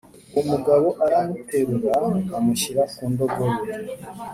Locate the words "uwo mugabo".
0.31-0.87